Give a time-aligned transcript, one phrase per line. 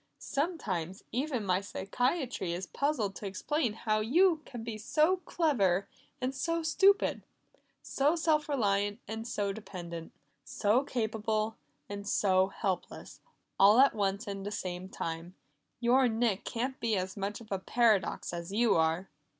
[0.17, 5.87] Sometimes even my psychiatry is puzzled to explain how you can be so clever
[6.19, 7.21] and so stupid,
[7.83, 10.11] so self reliant and so dependent,
[10.43, 11.55] so capable
[11.87, 13.21] and so helpless
[13.59, 15.35] all at one and the same time.
[15.79, 19.07] Your Nick can't be as much of a paradox as you are!"